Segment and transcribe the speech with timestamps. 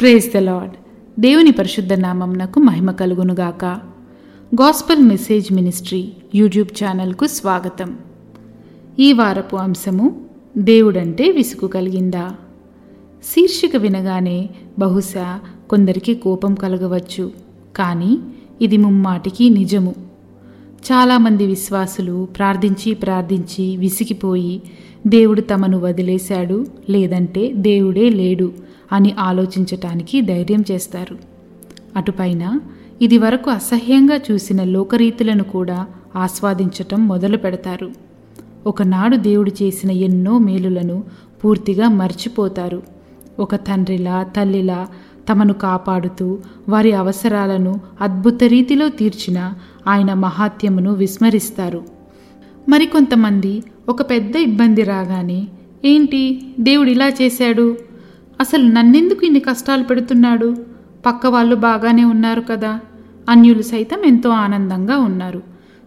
[0.00, 0.70] Praise the lord
[1.20, 3.64] దేవుని పరిశుద్ధ నామంనకు మహిమ కలుగునుగాక.
[4.54, 7.98] గాస్పల్ మెసేజ్ మినిస్ట్రీ యూట్యూబ్ ఛానల్కు స్వాగతం.
[8.98, 10.20] ఈ వారపు అంశము
[10.58, 12.34] దేవుడంటే విసుగు కలిగిందా?
[13.24, 15.40] శీర్షిక వినగానే బహుశా
[15.70, 17.32] కొందరికి కోపం కలగవచ్చు.
[17.76, 18.18] కానీ
[18.62, 19.94] ఇది ముమ్మాటికి నిజము.
[20.92, 24.62] చాలామంది విశ్వాసులు ప్రార్థించి ప్రార్థించి విసిగిపోయి
[25.06, 28.67] దేవుడు తమను వదిలేశాడు లేదంటే దేవుడే లేడు.
[28.92, 31.18] అని ఆలోచించటానికి ధైర్యం చేస్తారు.
[31.96, 32.60] అటుపైన
[33.02, 37.90] ఇది వరకు అసహ్యంగా చూసిన లోకరీతులను కూడా ఆస్వాదించటం మొదలు పెడతారు.
[38.66, 41.04] ఒకనాడు దేవుడు చేసిన ఎన్నో మేలులను
[41.44, 42.82] పూర్తిగా మర్చిపోతారు.
[43.38, 44.88] ఒక తండ్రిలా తల్లిలా
[45.28, 49.52] తమను కాపాడుతూ వారి అవసరాలను అద్భుత రీతిలో తీర్చిన
[49.86, 51.84] ఆయన మహాత్యమును విస్మరిస్తారు.
[52.68, 55.48] మరికొంతమంది ఒక పెద్ద ఇబ్బంది రాగానే
[55.84, 56.42] ఏంటి?
[56.60, 57.87] దేవుడు ఇలా చేశాడు?
[58.40, 60.56] అసలు నన్నెందుకు ఇన్ని కష్టాలు పెడుతున్నాడు?
[61.06, 62.80] పక్క వాళ్ళు బాగానే ఉన్నారు కదా.
[63.28, 65.42] అన్యులు సైతం ఎంతో ఆనందంగా ఉన్నారు.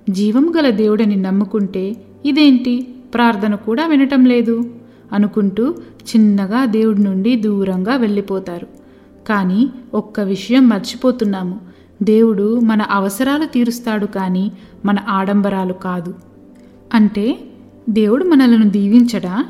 [0.09, 2.95] జీవం గల దేవుడని నమ్ముకుంటే ఇదేంటి?
[3.13, 4.73] ప్రార్థన కూడా వినటం లేదు.
[5.13, 8.67] అనుకుంటూ చిన్నగా దేవుడి నుండి దూరంగా వెళ్ళిపోతారు.
[9.29, 11.59] కానీ ఒక్క విషయం మర్చిపోతున్నాము.
[12.03, 14.51] దేవుడు మన అవసరాలు తీరుస్తాడు కానీ
[14.85, 16.13] మన ఆడంబరాలు కాదు.
[16.93, 17.39] అంటే
[17.89, 19.45] దేవుడు మనలను దీవించడా?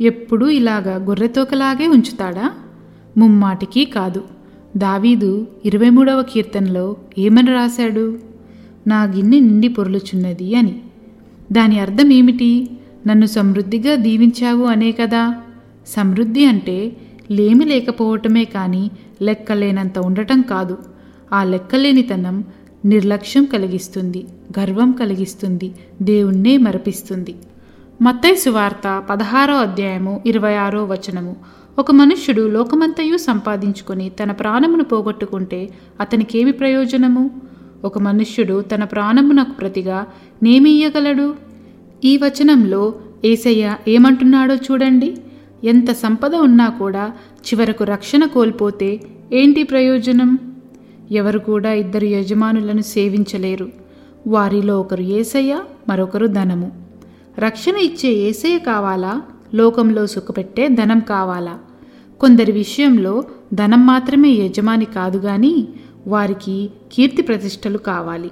[0.00, 2.52] ఎప్పుడూ ఇలాగా గొర్రెతోకలాగే ఉంచుతాడా?
[3.16, 4.24] ముమ్మాటికి కాదు.
[4.76, 8.18] దావీదు ఇరవై మూడవ కీర్తనలో ఏమని రాశాడు?
[8.86, 10.80] నా గిన్నె నిండి పొరులుచున్నది అని.
[11.52, 12.70] దాని అర్థం ఏమిటి?
[13.06, 15.34] నన్ను సమృద్ధిగా దీవించావు అనే కదా.
[15.86, 16.96] సమృద్ధి అంటే
[17.30, 18.90] లేమి లేకపోవటమే కానీ
[19.22, 20.78] లెక్కలేనంత ఉండటం కాదు.
[21.32, 22.44] ఆ లెక్కలేనితనం
[22.84, 24.26] నిర్లక్ష్యం కలిగిస్తుంది
[24.58, 27.34] గర్వం కలిగిస్తుంది దేవుణ్ణే మరపిస్తుంది.
[28.02, 31.36] మత్తైసు సువార్త పదహారో అధ్యాయము ఇరవై ఆరో వచనము.
[31.78, 35.68] ఒక మనుష్యుడు లోకమంతయు సంపాదించుకొని తన ప్రాణమును పోగొట్టుకుంటే
[36.00, 37.30] అతనికేమి ప్రయోజనము?
[37.84, 40.06] ఒక మనుష్యుడు తన ప్రాణమునకు ప్రతిగా
[40.42, 41.34] నేమియ్యగలడు?
[42.04, 45.16] ఈ వచనంలో ఏసయ్య ఏమంటున్నాడో చూడండి.
[45.64, 47.12] ఎంత సంపద ఉన్నా కూడా
[47.46, 49.00] చివరకు రక్షణ కోల్పోతే
[49.32, 50.38] ఏంటి ప్రయోజనం?
[51.10, 53.68] ఎవరు కూడా ఇద్దరు యజమానులను సేవించలేరు.
[54.26, 56.85] వారిలో ఒకరు ఏసయ్య మరొకరు ధనము.
[57.38, 59.22] రక్షణ ఇచ్చే ఏసయ్య కావాలా?
[59.54, 61.58] లోకంలో సుఖపెట్టే ధనం కావాలా?
[62.20, 63.24] కొందరి విషయంలో
[63.54, 65.68] ధనం మాత్రమే యజమాని కాదు గాని
[66.06, 68.30] వారికి కీర్తి ప్రతిష్టలు కావాలి.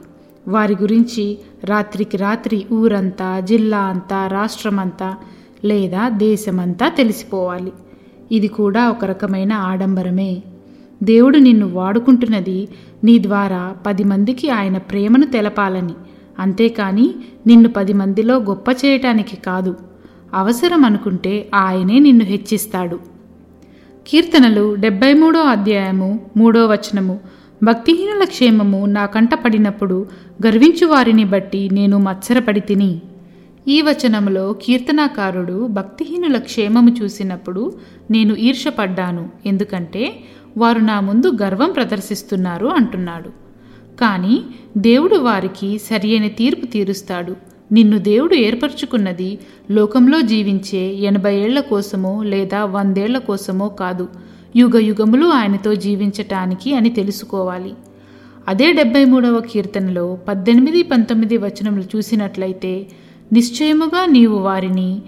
[0.48, 5.14] వారి గురించి రాత్రికి రాత్రి ఊరంతా జిల్లా అంతా రాష్ట్రమంతా
[5.64, 7.72] లేదా దేశమంతా తెలిసిపోవాలి.
[8.32, 10.42] ఇది కూడా ఒక రకమైన ఆడంబరమే.
[11.02, 12.68] దేవుడు నిన్ను వాడుకుంటున్నది
[13.04, 15.94] నీ ద్వారా పది మందికి ఆయన ప్రేమను తెలపాలని.
[16.38, 17.14] అంతేకాని
[17.46, 19.76] నిన్ను పది మందిలో గొప్ప చేయటానికి కాదు.
[20.34, 23.00] అవసరం అనుకుంటే ఆయనే నిన్ను హెచ్చిస్తాడు.
[24.08, 27.20] కీర్తనలు డెబ్బై మూడో అధ్యాయము మూడో వచనము.
[27.62, 30.06] భక్తిహీనుల క్షేమము నా కంట పడినప్పుడు
[30.46, 33.02] గర్వించు వారిని బట్టి నేను మత్సరపడి తిని.
[33.68, 37.72] ఈ వచనములో కీర్తనాకారుడు భక్తిహీనుల క్షేమము చూసినప్పుడు
[38.10, 40.20] నేను ఈర్షపడ్డాను ఎందుకంటే
[40.56, 43.43] వారు నా ముందు గర్వం ప్రదర్శిస్తున్నారు అంటున్నాడు.
[44.00, 44.44] కానీ
[44.76, 47.36] దేవుడు వారికి సరియైన తీర్పు తీరుస్తాడు.
[47.72, 49.38] నిన్ను దేవుడు ఏర్పరచుకున్నది
[49.70, 54.08] లోకంలో జీవించే ఎనభై ఏళ్ళ కోసమో లేదా వందేళ్ళ కోసమో కాదు.
[54.56, 57.74] యుగ యుగములు ఆయనతో జీవించటానికి అని తెలుసుకోవాలి.
[58.48, 62.86] అదే డెబ్బై మూడవ కీర్తనలో పద్దెనిమిది పంతొమ్మిది వచనములు చూసినట్లయితే
[63.32, 65.02] నిశ్చయముగా నీవు వారిని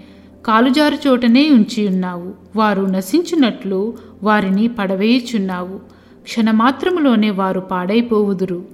[0.45, 3.93] కాలుజారు చోటనే ఉంచి ఉన్నావు వారు నశించినట్లు
[4.23, 5.96] వారిని పడవేయుచున్నావు.
[6.27, 8.65] క్షణమాత్రములోనే వారు పాడైపోవుదురు.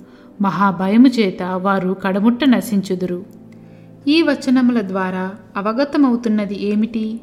[0.41, 3.25] మహాభయము చేత వారు కడముట్ట నశించుదురు.
[4.07, 7.19] ఈ వచనముల ద్వారా అవగతమవుతున్నది ఏమిటి?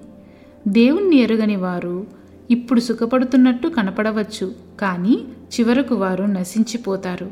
[0.69, 2.07] దేవుణ్ణి ఎరుగని వారు
[2.51, 5.25] ఇప్పుడు సుఖపడుతున్నట్టు కనపడవచ్చు కానీ
[5.55, 7.31] చివరకు వారు నశించిపోతారు.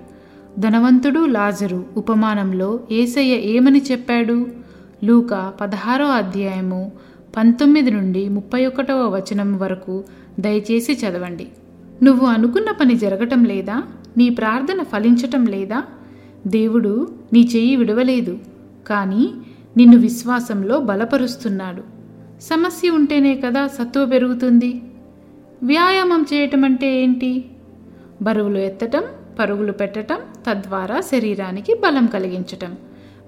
[0.59, 4.47] ధనవంతుడు లాజరు ఉపమానంలో ఏసయ్య ఏమని చెప్పాడు?
[5.05, 6.93] లూక పదహారో అధ్యాయము
[7.37, 10.05] పంతొమ్మిది నుండి ముప్పై ఒకటవ వచనం వరకు
[10.41, 11.49] దయచేసి చదవండి.
[12.03, 13.83] నువ్వు అనుకున్న పని జరగటం లేదా?
[14.17, 15.85] నీ ప్రార్థన ఫలించటం లేదా?
[16.47, 18.39] దేవుడు నీ చెయ్యి విడవలేదు
[18.87, 19.31] కానీ
[19.77, 21.83] నిన్ను విశ్వాసంలో బలపరుస్తున్నాడు.
[22.43, 24.83] సమస్య ఉంటేనే కదా సత్తువ పెరుగుతుంది.
[25.63, 27.45] వ్యాయామం చేయటం అంటే ఏంటి?
[28.23, 29.03] బరువులు ఎత్తటం
[29.39, 30.19] పరుగులు పెట్టటం
[30.51, 32.77] తద్వారా శరీరానికి బలం కలిగించటం.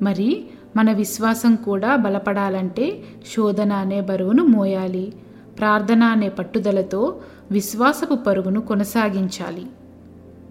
[0.02, 0.44] మరి
[0.76, 3.02] మన విశ్వాసం కూడా బలపడాలంటే
[3.36, 5.12] శోధన అనే బరువును మోయాలి.
[5.60, 7.20] ప్రార్థన అనే పట్టుదలతో
[7.50, 9.66] విశ్వాసపు పరుగును కొనసాగించాలి.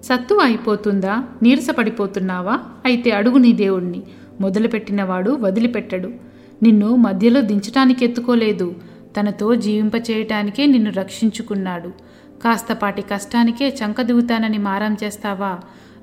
[0.03, 1.23] సత్తు అయిపోతుందా?
[1.43, 2.59] నీరసపడిపోతున్నావా?
[2.85, 4.03] అయితే అడుగు నీ దేవుణ్ణి.
[4.41, 6.11] మొదలుపెట్టినవాడు వదిలిపెట్టడు.
[6.63, 8.75] నిన్ను మధ్యలో దించటానికి ఎత్తుకోలేదు
[9.19, 11.87] తనతో జీవింపచేయటానికే నిన్ను రక్షించుకున్నాడు.
[12.43, 15.59] కాస్తపాటి కష్టానికే చంక దిగుతానని మారం చేస్తావా?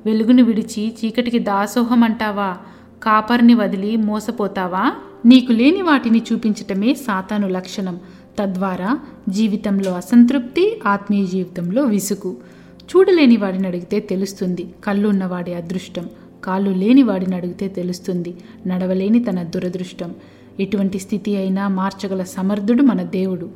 [0.07, 2.57] వెలుగును విడిచి చీకటికి దాసోహం అంటావా
[3.03, 4.93] కాపర్ని వదిలి మోసపోతావా?
[5.27, 8.01] నీకు లేని వాటిని చూపించటమే సాతాను లక్షణం.
[8.39, 8.99] తద్వారా
[9.29, 12.37] జీవితంలో అసంతృప్తి ఆత్మీయ జీవితంలో విసుగు.
[12.83, 14.75] చూడలేని వాడిని అడిగితే తెలుస్తుంది.
[14.85, 16.09] కళ్ళు ఉన్నవాడి అదృష్టం.
[16.45, 18.37] కాళ్ళు లేని వాడిని అడిగితే తెలుస్తుంది.
[18.67, 20.15] నడవలేని తన దురదృష్టం.
[20.61, 23.51] ఎటువంటి స్థితి అయినా మార్చగల సమర్థుడు మన దేవుడు.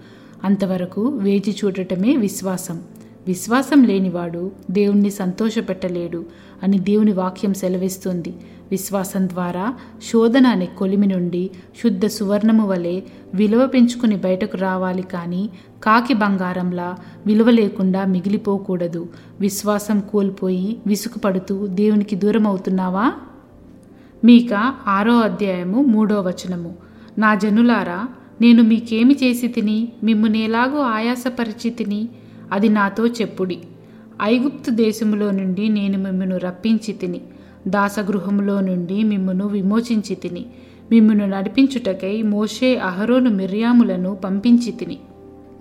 [0.44, 2.82] అంతవరకు వేచి చూడటమే విశ్వాసం.
[3.26, 6.24] విశ్వాసం లేనివాడు దేవుణ్ణి సంతోషపెట్టలేడు
[6.62, 8.34] అని దేవుని వాక్యం సెలవిస్తుంది.
[8.70, 9.74] విశ్వాసం ద్వారా
[10.12, 11.50] శోధన అనే కొలిమి నుండి
[11.82, 13.00] శుద్ధ సువర్ణము వలె
[13.34, 15.50] విలువ పెంచుకుని బయటకు రావాలి కానీ
[15.82, 16.96] కాకి బంగారంలా
[17.26, 19.08] విలువ లేకుండా మిగిలిపోకూడదు.
[19.40, 23.12] విశ్వాసం కోల్పోయి విసుగుపడుతూ దేవునికి దూరం అవుతున్నావా
[24.24, 26.74] మీక ఆరో అధ్యాయము మూడో వచనము.
[27.18, 28.08] నా జనులారా
[28.40, 32.08] నేను మీకేమి చేసి తిని మిమ్మునేలాగో ఆయాసపరిచి తిని
[32.52, 33.58] అది నాతో చెప్పుడి.
[34.22, 37.20] ఐగుప్తు దేశములో నుండి నేను మిమ్మను రప్పించి తిని
[37.68, 40.46] దాసగృహములో నుండి మిమ్మను విమోచించి తిని
[40.90, 44.98] మిమ్మను నడిపించుటకై మోషే అహరోను మిర్యాములను పంపించి తిని.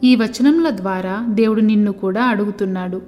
[0.04, 3.02] ఈ వచనముల ద్వారా దేవుడు నిన్ను కూడా అడుగుతున్నాడు.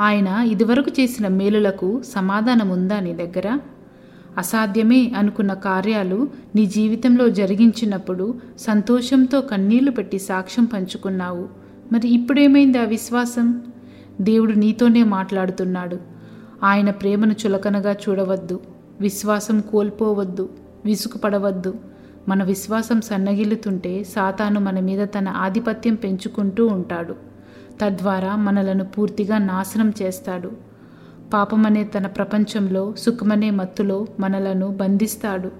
[0.00, 3.58] ఆయన ఇదివరకు చేసిన మేలులకు సమాధానం ఉందా నీ దగ్గర?
[4.38, 11.48] అసాధ్యమే అనుకున్న కార్యాలు నీ జీవితంలో జరిగించినప్పుడు సంతోషంతో కన్నీళ్ళు పెట్టి సాక్ష్యం పంచుకున్నావు.
[11.92, 13.62] మరి ఇప్పుడేమైంది ఆ విశ్వాసం?
[14.20, 15.98] దేవుడు నీతోనే మాట్లాడుతున్నాడు.
[16.62, 18.60] ఆయన ప్రేమను చులకనగా చూడవద్దు.
[19.00, 20.48] విశ్వాసం కోల్పోవద్దు.
[20.84, 21.74] విసుగుపడవద్దు.
[22.28, 27.14] మన విశ్వాసం సన్నగిల్లుతుంటే సాతాను మన మీద తన ఆధిపత్యం పెంచుకుంటూ ఉంటాడు.
[27.80, 30.52] తద్వారా మనలను పూర్తిగా నాశనం చేస్తాడు.
[31.32, 35.52] పాపమనే తన ప్రపంచంలో సుఖమనే మత్తులో మనలను బంధిస్తాడు.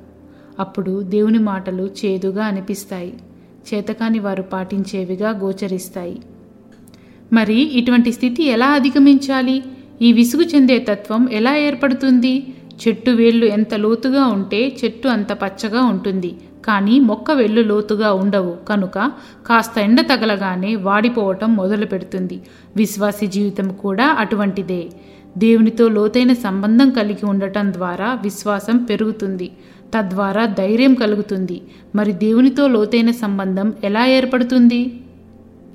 [0.59, 3.21] అప్పుడు దేవుని మాటలు చేదుగా అనిపిస్తాయి.
[3.69, 6.17] చేతకాని వారు పాటించేవిగా గోచరిస్తాయి.
[7.33, 9.57] మరి ఇటువంటి స్థితి ఎలా అధిగమించాలి?
[10.03, 12.35] ఈ విసుగు చెందే తత్వం ఎలా ఏర్పడుతుంది?
[12.83, 16.31] చెట్టు వేళ్ళు ఎంత లోతుగా ఉంటే చెట్టు అంత పచ్చగా ఉంటుంది.
[16.65, 18.57] కానీ మొక్క వెళ్ళు లోతుగా ఉండవు.
[18.69, 18.97] కనుక
[19.47, 22.37] కాస్త ఎండ తగలగానే వాడిపోవటం మొదలు పెడుతుంది
[22.77, 24.83] విశ్వాసి జీవితం కూడా అటువంటిదే.
[25.39, 29.51] దేవునితో లోతైన సంబంధం కలిగి ఉండటం ద్వారా విశ్వాసం పెరుగుతుంది.
[29.95, 31.63] తద్వారా ధైర్యం కలుగుతుంది.
[31.95, 35.01] మరి దేవునితో లోతైన సంబంధం ఎలా ఏర్పడుతుంది?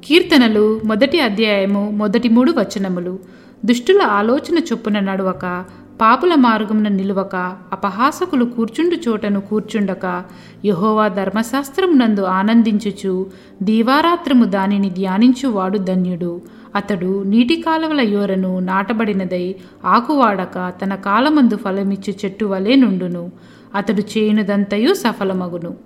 [0.06, 3.19] కీర్తనలు మొదటి అధ్యాయము మొదటి మూడు వచనములు.
[3.65, 5.65] దుష్టుల ఆలోచన చొప్పున నడవక
[6.01, 7.36] పాపుల మార్గమున నిలువక
[7.74, 10.24] అపహాసకులు కూర్చుండు చోటను కూర్చుండక
[10.66, 13.25] యహోవా ధర్మశాస్త్రమునందు ఆనందించుచు
[13.62, 16.42] దీవారాత్రము దానిని ధ్యానించువాడు ధన్యుడు.
[16.75, 19.56] అతడు నీటి కాలువల యోరను నాటబడినదై
[19.86, 23.31] ఆకువాడక తన కాలమందు ఫలమిచ్చు చెట్టు వలె నుండును.
[23.75, 25.78] అతడు చేయునదంతయు సఫలమగును.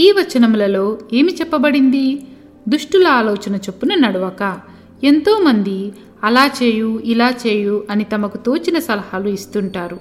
[0.00, 2.26] ఈ వచనములలో ఏమి చెప్పబడింది?
[2.68, 4.42] దుష్టుల ఆలోచన చొప్పున నడవక.
[5.04, 5.92] ఎంతోమంది
[6.24, 9.96] అలా చేయు ఇలా చేయు అని తమకు తోచిన సలహాలు ఇస్తుంటారు.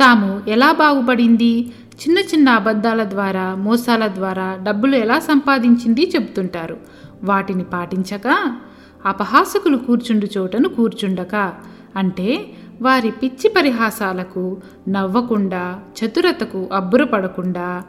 [0.00, 1.72] తాము ఎలా బాగుపడింది?
[1.98, 6.76] చిన్న చిన్న అబద్ధాల ద్వారా మోసాల ద్వారా డబ్బులు ఎలా సంపాదించింది చెబుతుంటారు.
[7.24, 8.52] వాటిని పాటించక
[9.06, 11.52] అపహాసకులు కూర్చుండు చోటను కూర్చుండక
[11.96, 12.46] అంటే
[12.82, 14.56] వారి పిచ్చి పరిహాసాలకు
[14.88, 17.82] నవ్వకుండా చతురతకు అబ్బురపడకుండా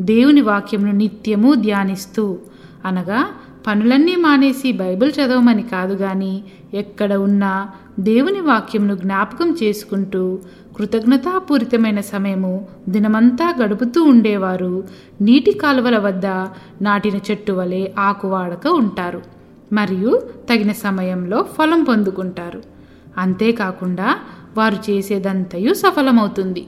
[0.00, 2.38] దేవుని వాక్యమును నిత్యము ధ్యానిస్తూ
[2.84, 3.26] అనగా
[3.66, 6.44] పనులన్నీ మానేసి బైబిల్ చదవమని కాదు కానీ
[6.74, 7.68] ఎక్కడ ఉన్నా
[8.00, 10.38] దేవుని వాక్యంను జ్ఞాపకం చేసుకుంటూ
[10.76, 14.84] కృతజ్ఞతాపూరితమైన సమయము దినమంతా గడుపుతూ ఉండేవారు.
[15.20, 16.26] నీటి కాలువల వద్ద
[16.82, 19.22] నాటిన చెట్టు వలె ఆకువాడక ఉంటారు.
[19.72, 22.62] మరియు తగిన సమయంలో ఫలం పొందుకుంటారు.
[23.18, 24.18] అంతేకాకుండా
[24.56, 26.66] వారు చేసేదంతయు సఫలమవుతుంది.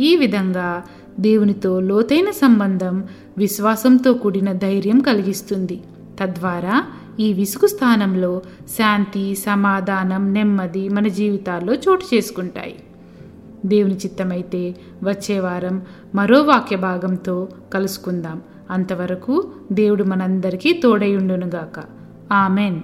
[0.00, 0.84] ఈ విధంగా
[1.20, 3.04] దేవునితో లోతైన సంబంధం
[3.38, 5.82] విశ్వాసంతో కూడిన ధైర్యం కలిగిస్తుంది.
[6.20, 6.86] తద్వారా
[7.20, 12.76] ఈ విసుగు స్థానంలో శాంతి సమాధానం నెమ్మది మన జీవితాల్లో చోటు చేసుకుంటాయి.
[13.66, 15.82] దేవుని చిత్తమైతే వచ్చే వారం
[16.14, 18.42] మరో వాక్య భాగంతో కలుసుకుందాం.
[18.70, 21.84] అంతవరకు దేవుడు మనందరికీ తోడయుండునుగాక
[22.32, 22.80] ఆమెన్.